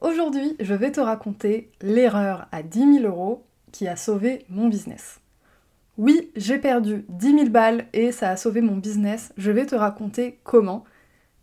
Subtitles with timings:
[0.00, 5.20] Aujourd'hui, je vais te raconter l'erreur à 10 000 euros qui a sauvé mon business.
[5.98, 9.34] Oui, j'ai perdu 10 000 balles et ça a sauvé mon business.
[9.36, 10.84] Je vais te raconter comment.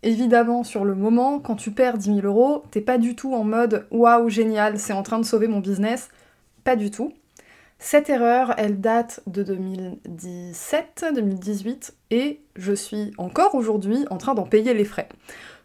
[0.02, 3.44] Évidemment, sur le moment, quand tu perds 10 000 euros, t'es pas du tout en
[3.44, 6.08] mode waouh, génial, c'est en train de sauver mon business.
[6.64, 7.12] Pas du tout.
[7.78, 14.74] Cette erreur, elle date de 2017-2018 et je suis encore aujourd'hui en train d'en payer
[14.74, 15.08] les frais.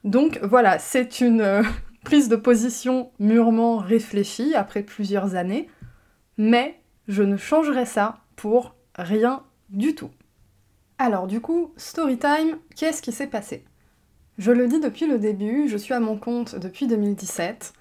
[0.03, 1.63] Donc voilà, c'est une euh,
[2.03, 5.69] prise de position mûrement réfléchie après plusieurs années,
[6.37, 10.11] mais je ne changerai ça pour rien du tout.
[10.97, 13.65] Alors du coup, story time, qu'est-ce qui s'est passé?
[14.37, 17.73] Je le dis depuis le début, je suis à mon compte depuis 2017.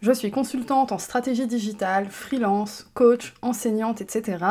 [0.00, 4.44] Je suis consultante en stratégie digitale, freelance, coach, enseignante, etc.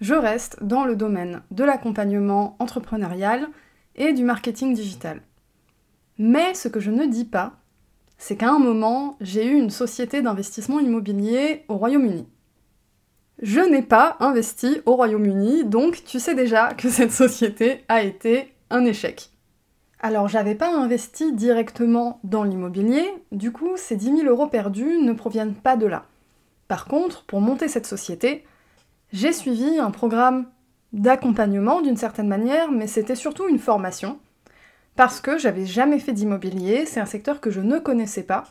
[0.00, 3.48] Je reste dans le domaine de l'accompagnement entrepreneurial
[3.96, 5.20] et du marketing digital.
[6.18, 7.57] Mais ce que je ne dis pas,
[8.18, 12.26] c'est qu'à un moment, j'ai eu une société d'investissement immobilier au Royaume-Uni.
[13.40, 18.52] Je n'ai pas investi au Royaume-Uni, donc tu sais déjà que cette société a été
[18.70, 19.30] un échec.
[20.00, 25.12] Alors j'avais pas investi directement dans l'immobilier, du coup ces 10 000 euros perdus ne
[25.12, 26.04] proviennent pas de là.
[26.68, 28.44] Par contre, pour monter cette société,
[29.12, 30.46] j'ai suivi un programme
[30.92, 34.18] d'accompagnement d'une certaine manière, mais c'était surtout une formation,
[34.98, 38.42] parce que j'avais jamais fait d'immobilier, c'est un secteur que je ne connaissais pas,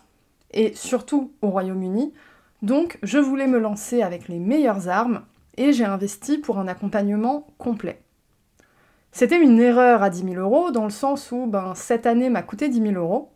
[0.52, 2.14] et surtout au Royaume-Uni,
[2.62, 5.24] donc je voulais me lancer avec les meilleures armes,
[5.58, 8.02] et j'ai investi pour un accompagnement complet.
[9.12, 12.44] C'était une erreur à 10 000 euros, dans le sens où ben, cette année m'a
[12.44, 13.34] coûté 10 000 euros,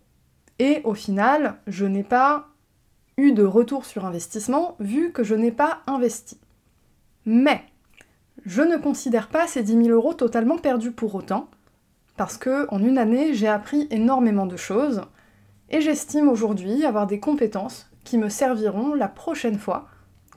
[0.58, 2.48] et au final, je n'ai pas
[3.18, 6.40] eu de retour sur investissement, vu que je n'ai pas investi.
[7.26, 7.62] Mais,
[8.46, 11.50] je ne considère pas ces 10 000 euros totalement perdus pour autant,
[12.22, 15.02] parce que en une année, j'ai appris énormément de choses,
[15.72, 19.88] et j'estime aujourd'hui avoir des compétences qui me serviront la prochaine fois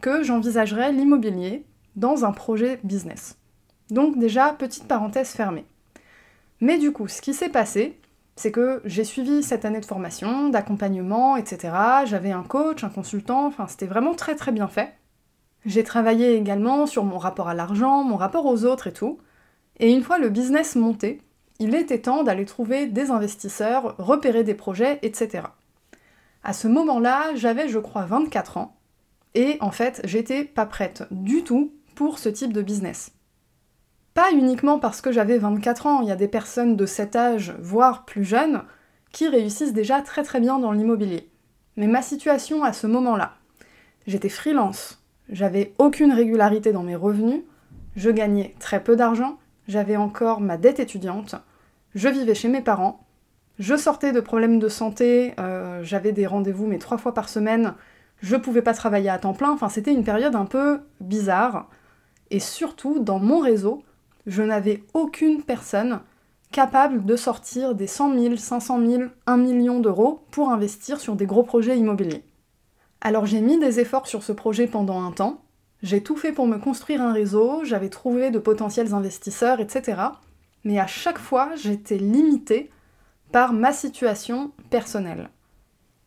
[0.00, 3.36] que j'envisagerai l'immobilier dans un projet business.
[3.90, 5.66] Donc déjà, petite parenthèse fermée.
[6.62, 8.00] Mais du coup, ce qui s'est passé,
[8.34, 11.74] c'est que j'ai suivi cette année de formation, d'accompagnement, etc.
[12.06, 14.94] J'avais un coach, un consultant, enfin c'était vraiment très très bien fait.
[15.66, 19.18] J'ai travaillé également sur mon rapport à l'argent, mon rapport aux autres et tout.
[19.80, 21.20] Et une fois le business monté,
[21.60, 25.44] il était temps d'aller trouver des investisseurs, repérer des projets, etc.
[26.42, 28.76] À ce moment-là, j'avais je crois 24 ans,
[29.34, 33.12] et en fait j'étais pas prête du tout pour ce type de business.
[34.14, 37.54] Pas uniquement parce que j'avais 24 ans, il y a des personnes de cet âge,
[37.58, 38.62] voire plus jeunes,
[39.10, 41.30] qui réussissent déjà très très bien dans l'immobilier.
[41.76, 43.34] Mais ma situation à ce moment-là,
[44.06, 47.42] j'étais freelance, j'avais aucune régularité dans mes revenus,
[47.96, 49.38] je gagnais très peu d'argent,
[49.68, 51.34] j'avais encore ma dette étudiante,
[51.94, 53.06] je vivais chez mes parents,
[53.58, 57.74] je sortais de problèmes de santé, euh, j'avais des rendez-vous mais trois fois par semaine,
[58.20, 61.68] je pouvais pas travailler à temps plein, enfin c'était une période un peu bizarre.
[62.30, 63.82] Et surtout, dans mon réseau,
[64.26, 66.00] je n'avais aucune personne
[66.50, 71.26] capable de sortir des 100 000, 500 000, 1 million d'euros pour investir sur des
[71.26, 72.24] gros projets immobiliers.
[73.00, 75.43] Alors j'ai mis des efforts sur ce projet pendant un temps,
[75.84, 80.00] j'ai tout fait pour me construire un réseau, j'avais trouvé de potentiels investisseurs, etc.
[80.64, 82.70] Mais à chaque fois, j'étais limitée
[83.32, 85.28] par ma situation personnelle.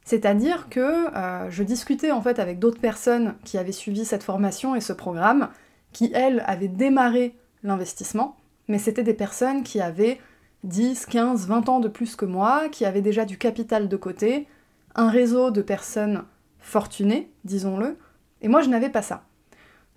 [0.04, 4.74] C'est-à-dire que euh, je discutais en fait avec d'autres personnes qui avaient suivi cette formation
[4.74, 5.50] et ce programme,
[5.94, 8.36] qui elles avaient démarré l'investissement,
[8.68, 10.20] mais c'était des personnes qui avaient
[10.64, 14.48] 10, 15, 20 ans de plus que moi, qui avaient déjà du capital de côté,
[14.96, 16.24] un réseau de personnes
[16.58, 17.96] fortunées, disons-le,
[18.42, 19.24] et moi je n'avais pas ça.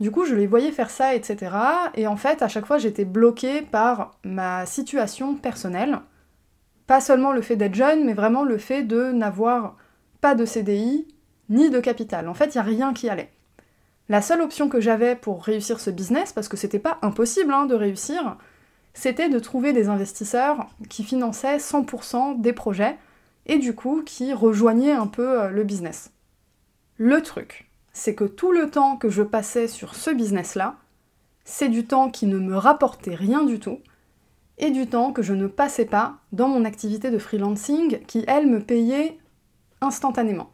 [0.00, 1.54] Du coup, je les voyais faire ça, etc.
[1.94, 6.00] Et en fait, à chaque fois, j'étais bloquée par ma situation personnelle.
[6.86, 9.76] Pas seulement le fait d'être jeune, mais vraiment le fait de n'avoir
[10.22, 11.06] pas de CDI
[11.50, 12.28] ni de capital.
[12.28, 13.30] En fait, il n'y a rien qui allait.
[14.08, 17.66] La seule option que j'avais pour réussir ce business, parce que c'était pas impossible hein,
[17.66, 18.38] de réussir,
[18.94, 22.96] c'était de trouver des investisseurs qui finançaient 100% des projets
[23.46, 26.10] et du coup qui rejoignaient un peu euh, le business.
[26.96, 30.76] Le truc, c'est que tout le temps que je passais sur ce business-là,
[31.44, 33.78] c'est du temps qui ne me rapportait rien du tout
[34.58, 38.46] et du temps que je ne passais pas dans mon activité de freelancing qui, elle,
[38.46, 39.18] me payait
[39.80, 40.50] instantanément.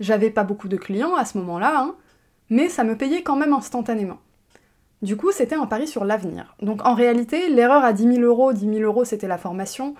[0.00, 1.94] J'avais pas beaucoup de clients à ce moment-là, hein,
[2.48, 4.18] mais ça me payait quand même instantanément.
[5.02, 6.56] Du coup, c'était un pari sur l'avenir.
[6.62, 9.94] Donc en réalité, l'erreur à 10 000 euros, 10 000 euros c'était la formation,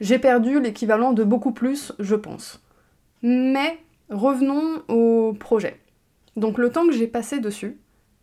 [0.00, 2.62] j'ai perdu l'équivalent de beaucoup plus, je pense.
[3.22, 3.78] Mais
[4.08, 5.80] revenons au projet.
[6.36, 7.78] Donc le temps que j'ai passé dessus,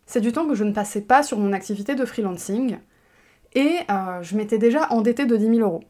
[0.06, 2.78] c'est du temps que je ne passais pas sur mon activité de freelancing,
[3.54, 5.84] et euh, je m'étais déjà endettée de 10 000 euros.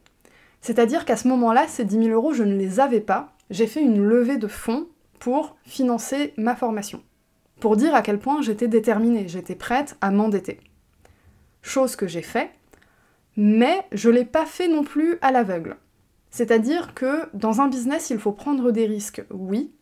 [0.60, 3.32] C'est-à-dire qu'à ce moment-là, ces 10 000 euros, je ne les avais pas.
[3.50, 4.88] J'ai fait une levée de fonds
[5.18, 7.02] pour financer ma formation.
[7.60, 10.60] Pour dire à quel point j'étais déterminée, j'étais prête à m'endetter.
[11.62, 12.50] Chose que j'ai fait,
[13.36, 15.76] mais je ne l'ai pas fait non plus à l'aveugle.
[16.30, 19.72] C'est-à-dire que dans un business, il faut prendre des risques, oui,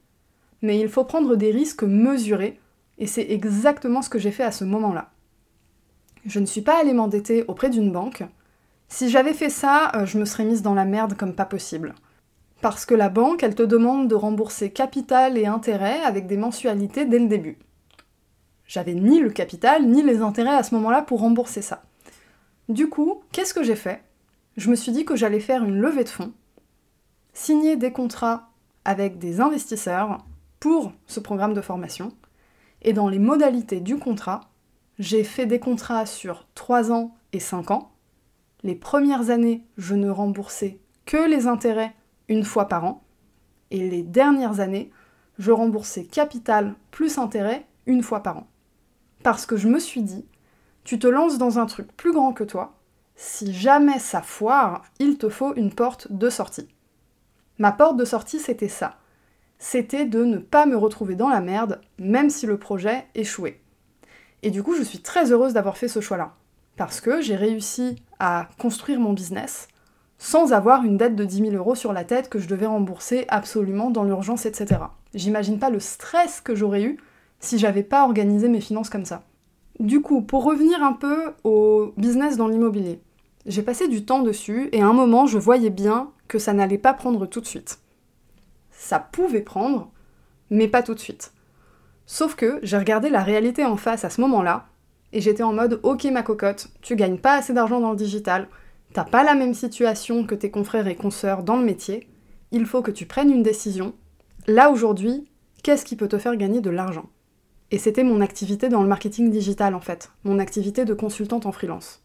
[0.62, 2.58] mais il faut prendre des risques mesurés,
[2.98, 5.10] et c'est exactement ce que j'ai fait à ce moment-là.
[6.24, 8.22] Je ne suis pas allée m'endetter auprès d'une banque.
[8.88, 11.94] Si j'avais fait ça, euh, je me serais mise dans la merde comme pas possible.
[12.60, 17.04] Parce que la banque, elle te demande de rembourser capital et intérêt avec des mensualités
[17.06, 17.58] dès le début.
[18.66, 21.82] J'avais ni le capital ni les intérêts à ce moment-là pour rembourser ça.
[22.68, 24.02] Du coup, qu'est-ce que j'ai fait?
[24.56, 26.32] Je me suis dit que j'allais faire une levée de fonds,
[27.32, 28.50] signer des contrats
[28.84, 30.24] avec des investisseurs
[30.62, 32.12] pour ce programme de formation,
[32.82, 34.42] et dans les modalités du contrat,
[35.00, 37.90] j'ai fait des contrats sur 3 ans et 5 ans.
[38.62, 41.96] Les premières années, je ne remboursais que les intérêts
[42.28, 43.02] une fois par an.
[43.72, 44.92] Et les dernières années,
[45.36, 48.46] je remboursais capital plus intérêt une fois par an.
[49.24, 50.24] Parce que je me suis dit,
[50.84, 52.78] tu te lances dans un truc plus grand que toi,
[53.16, 56.68] si jamais ça foire, il te faut une porte de sortie.
[57.58, 59.00] Ma porte de sortie, c'était ça.
[59.64, 63.60] C'était de ne pas me retrouver dans la merde, même si le projet échouait.
[64.42, 66.32] Et du coup, je suis très heureuse d'avoir fait ce choix-là.
[66.76, 69.68] Parce que j'ai réussi à construire mon business
[70.18, 73.24] sans avoir une dette de 10 000 euros sur la tête que je devais rembourser
[73.28, 74.80] absolument dans l'urgence, etc.
[75.14, 76.98] J'imagine pas le stress que j'aurais eu
[77.38, 79.22] si j'avais pas organisé mes finances comme ça.
[79.78, 83.00] Du coup, pour revenir un peu au business dans l'immobilier,
[83.46, 86.78] j'ai passé du temps dessus et à un moment, je voyais bien que ça n'allait
[86.78, 87.78] pas prendre tout de suite.
[88.82, 89.92] Ça pouvait prendre,
[90.50, 91.32] mais pas tout de suite.
[92.04, 94.66] Sauf que j'ai regardé la réalité en face à ce moment-là,
[95.12, 98.48] et j'étais en mode ok ma cocotte, tu gagnes pas assez d'argent dans le digital,
[98.92, 102.08] t'as pas la même situation que tes confrères et consoeurs dans le métier,
[102.50, 103.94] il faut que tu prennes une décision.
[104.48, 105.28] Là aujourd'hui,
[105.62, 107.08] qu'est-ce qui peut te faire gagner de l'argent?
[107.70, 111.52] Et c'était mon activité dans le marketing digital en fait, mon activité de consultante en
[111.52, 112.02] freelance.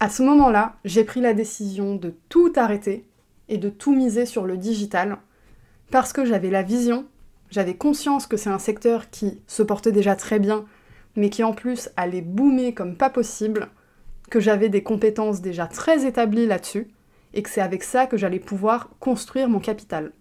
[0.00, 3.08] À ce moment-là, j'ai pris la décision de tout arrêter
[3.48, 5.18] et de tout miser sur le digital
[5.90, 7.06] parce que j'avais la vision
[7.50, 10.64] j'avais conscience que c'est un secteur qui se portait déjà très bien,
[11.16, 13.68] mais qui en plus allait boomer comme pas possible,
[14.30, 16.88] que j'avais des compétences déjà très établies là-dessus,
[17.34, 20.12] et que c'est avec ça que j'allais pouvoir construire mon capital.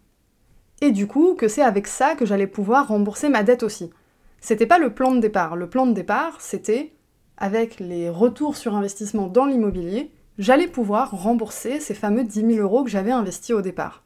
[0.81, 3.91] Et du coup, que c'est avec ça que j'allais pouvoir rembourser ma dette aussi.
[4.39, 5.55] C'était pas le plan de départ.
[5.55, 6.93] Le plan de départ, c'était,
[7.37, 12.83] avec les retours sur investissement dans l'immobilier, j'allais pouvoir rembourser ces fameux 10 000 euros
[12.83, 14.03] que j'avais investis au départ.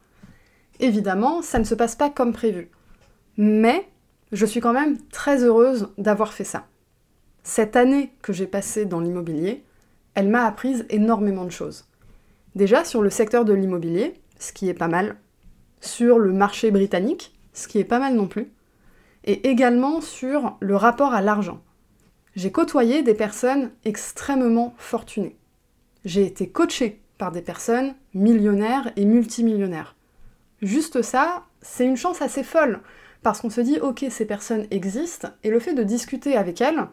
[0.80, 2.70] Évidemment, ça ne se passe pas comme prévu.
[3.38, 3.88] Mais
[4.32, 6.68] je suis quand même très heureuse d'avoir fait ça.
[7.44, 9.64] Cette année que j'ai passée dans l'immobilier,
[10.16, 11.86] elle m'a appris énormément de choses.
[12.56, 15.18] Déjà sur le secteur de l'immobilier, ce qui est pas mal,
[15.82, 18.52] sur le marché britannique, ce qui est pas mal non plus,
[19.26, 21.62] et également sur le rapport à l'argent.
[22.36, 25.38] J'ai côtoyé des personnes extrêmement fortunées.
[26.06, 29.96] J'ai été coachée par des personnes millionnaires et multimillionnaires.
[30.64, 32.80] Juste ça, c'est une chance assez folle,
[33.22, 36.88] parce qu'on se dit ok ces personnes existent et le fait de discuter avec elles,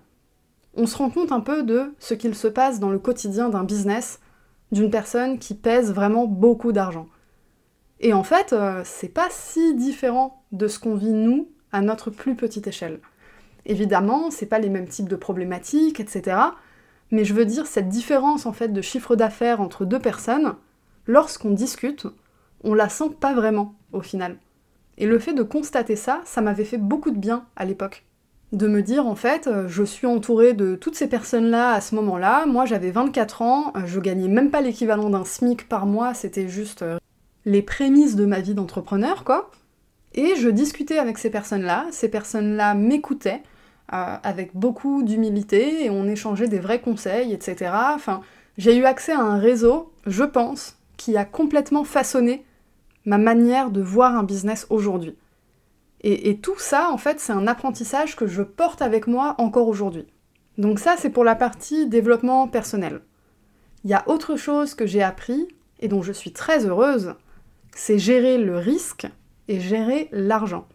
[0.74, 3.62] on se rend compte un peu de ce qu'il se passe dans le quotidien d'un
[3.62, 4.18] business
[4.72, 7.08] d'une personne qui pèse vraiment beaucoup d'argent.
[8.00, 12.10] Et en fait, euh, c'est pas si différent de ce qu'on vit nous à notre
[12.10, 13.00] plus petite échelle.
[13.66, 16.36] Évidemment, c'est pas les mêmes types de problématiques, etc.
[17.12, 20.54] Mais je veux dire, cette différence en fait de chiffre d'affaires entre deux personnes,
[21.06, 22.06] lorsqu'on discute,
[22.64, 24.36] on la sent pas vraiment au final.
[24.98, 28.04] Et le fait de constater ça, ça m'avait fait beaucoup de bien à l'époque.
[28.52, 31.94] De me dire, en fait, euh, je suis entourée de toutes ces personnes-là à ce
[31.94, 32.46] moment-là.
[32.46, 36.48] Moi, j'avais 24 ans, euh, je gagnais même pas l'équivalent d'un SMIC par mois, c'était
[36.48, 36.98] juste euh,
[37.44, 39.50] les prémices de ma vie d'entrepreneur, quoi.
[40.14, 43.42] Et je discutais avec ces personnes-là, ces personnes-là m'écoutaient
[43.92, 47.72] avec beaucoup d'humilité et on échangeait des vrais conseils, etc.
[47.92, 48.20] Enfin,
[48.56, 52.44] j'ai eu accès à un réseau, je pense, qui a complètement façonné
[53.04, 55.16] ma manière de voir un business aujourd'hui.
[56.02, 60.06] Et, tout ça, en fait, c'est un apprentissage que je porte avec moi encore aujourd'hui.
[60.56, 63.02] Donc ça, c'est pour la partie développement personnel.
[63.84, 65.46] Il y a autre chose que j'ai appris
[65.78, 67.14] et dont je suis très heureuse,
[67.74, 69.06] c'est gérer le risque
[69.48, 70.66] et gérer l'argent.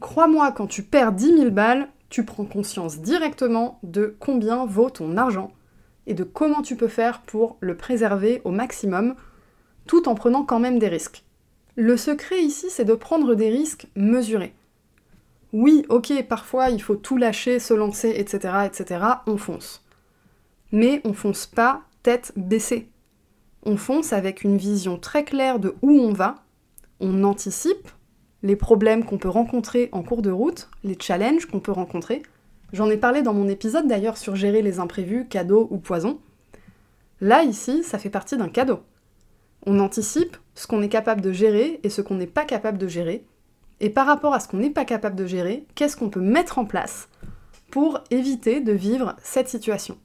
[0.00, 5.16] Crois-moi, quand tu perds 10 000 balles, tu prends conscience directement de combien vaut ton
[5.16, 5.52] argent
[6.06, 9.14] et de comment tu peux faire pour le préserver au maximum
[9.88, 11.24] tout en prenant quand même des risques.
[11.74, 14.54] Le secret ici, c'est de prendre des risques mesurés.
[15.52, 19.84] Oui, ok, parfois il faut tout lâcher, se lancer, etc., etc., on fonce.
[20.70, 22.88] Mais on fonce pas tête baissée.
[23.64, 26.36] On fonce avec une vision très claire de où on va,
[27.00, 27.88] on anticipe
[28.42, 32.22] les problèmes qu'on peut rencontrer en cours de route, les challenges qu'on peut rencontrer.
[32.72, 36.20] J'en ai parlé dans mon épisode d'ailleurs sur gérer les imprévus, cadeaux ou poisons.
[37.20, 38.80] Là, ici, ça fait partie d'un cadeau.
[39.70, 42.88] On anticipe ce qu'on est capable de gérer et ce qu'on n'est pas capable de
[42.88, 43.26] gérer.
[43.80, 46.58] Et par rapport à ce qu'on n'est pas capable de gérer, qu'est-ce qu'on peut mettre
[46.58, 47.10] en place
[47.70, 49.98] pour éviter de vivre cette situation?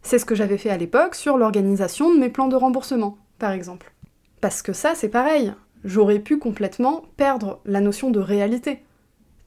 [0.00, 3.52] C'est ce que j'avais fait à l'époque sur l'organisation de mes plans de remboursement, par
[3.52, 3.92] exemple.
[4.40, 5.52] Parce que ça, c'est pareil
[5.84, 8.82] j'aurais pu complètement perdre la notion de réalité.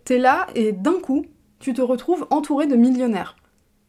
[0.06, 1.26] T'es là et d'un coup,
[1.60, 3.36] tu te retrouves entouré de millionnaires.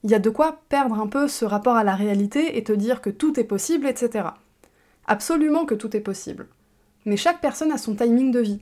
[0.02, 2.73] Il y a de quoi perdre un peu ce rapport à la réalité et te
[2.73, 4.30] dire que tout est possible, etc.
[5.06, 6.49] Absolument que tout est possible.
[7.04, 8.61] Mais chaque personne a son timing de vie.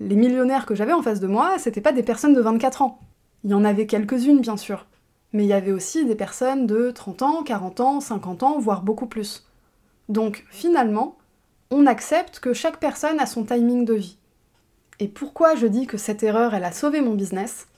[0.00, 3.00] Les millionnaires que j'avais en face de moi, c'était pas des personnes de 24 ans.
[3.44, 4.86] Il y en avait quelques-unes, bien sûr.
[5.32, 8.82] Mais il y avait aussi des personnes de 30 ans, 40 ans, 50 ans, voire
[8.82, 9.46] beaucoup plus.
[10.08, 11.18] Donc finalement,
[11.70, 14.18] on accepte que chaque personne a son timing de vie.
[15.00, 17.68] Et pourquoi je dis que cette erreur, elle a sauvé mon business?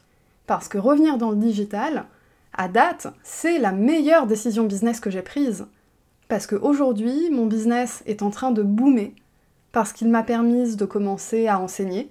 [0.47, 2.07] Parce que revenir dans le digital,
[2.53, 5.67] à date, c'est la meilleure décision business que j'ai prise.
[6.31, 9.15] Parce qu'aujourd'hui, mon business est en train de boomer,
[9.73, 12.09] parce qu'il m'a permis de commencer à enseigner,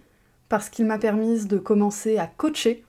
[0.50, 2.84] parce qu'il m'a permis de commencer à coacher.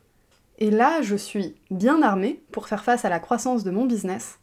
[0.59, 4.41] Et là, je suis bien armée pour faire face à la croissance de mon business,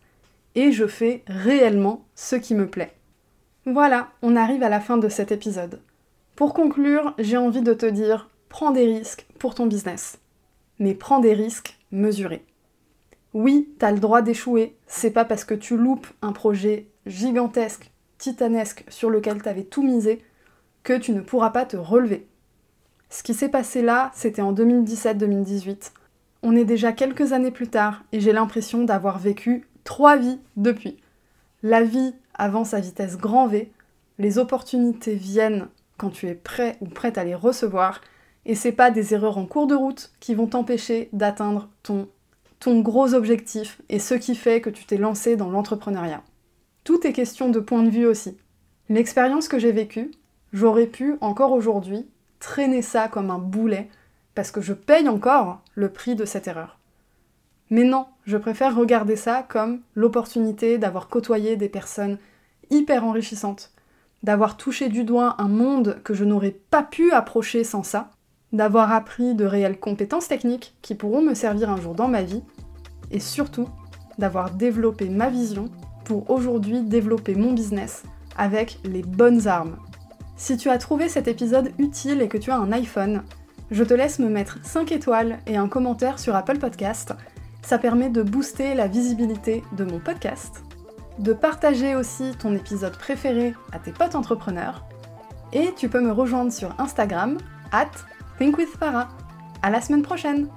[0.56, 2.94] et je fais réellement ce qui me plaît.
[3.65, 5.82] Voilà, on arrive à la fin de cet épisode.
[6.38, 10.20] Pour conclure, j'ai envie de te dire, prends des risques pour ton business.
[10.79, 12.46] Mais prends des risques mesurés.
[13.34, 18.86] Oui, t'as le droit d'échouer, c'est pas parce que tu loupes un projet gigantesque, titanesque,
[18.89, 20.24] sur lequel t'avais tout misé,
[20.84, 22.27] que tu ne pourras pas te relever.
[23.10, 25.91] Ce qui s'est passé là, c'était en 2017-2018.
[26.43, 30.98] On est déjà quelques années plus tard et j'ai l'impression d'avoir vécu trois vies depuis.
[31.63, 33.72] La vie avance à vitesse grand V,
[34.19, 35.67] les opportunités viennent
[35.98, 38.01] quand tu es prêt ou prête à les recevoir,
[38.46, 42.07] et c'est pas des erreurs en cours de route qui vont t'empêcher d'atteindre ton,
[42.60, 46.24] ton gros objectif et ce qui fait que tu t'es lancé dans l'entrepreneuriat.
[46.84, 48.38] Tout est question de point de vue aussi.
[48.90, 50.12] L'expérience que j'ai vécue,
[50.54, 52.08] j'aurais pu encore aujourd'hui
[52.40, 53.90] traîner ça comme un boulet
[54.36, 56.80] parce que je paye encore le prix de cette erreur.
[57.70, 62.18] Mais non, je préfère regarder ça comme l'opportunité d'avoir côtoyé des personnes
[62.70, 63.72] hyper enrichissantes,
[64.24, 68.12] d'avoir touché du doigt un monde que je n'aurais pas pu approcher sans ça,
[68.54, 72.44] d'avoir appris de réelles compétences techniques qui pourront me servir un jour dans ma vie,
[73.12, 73.70] et surtout
[74.18, 75.70] d'avoir développé ma vision
[76.06, 78.04] pour aujourd'hui développer mon business
[78.38, 79.77] avec les bonnes armes.
[80.36, 83.24] Si tu as trouvé cet épisode utile et que tu as un iPhone,
[83.72, 87.13] je te laisse me mettre 5 étoiles et un commentaire sur Apple Podcast
[87.68, 90.63] ça permet de booster la visibilité de mon podcast,
[91.20, 94.86] de partager aussi ton épisode préféré à tes potes entrepreneurs,
[95.51, 97.38] et tu peux me rejoindre sur Instagram,
[97.74, 97.92] at
[98.38, 99.08] thinkwithpara.
[99.62, 100.48] À la semaine prochaine!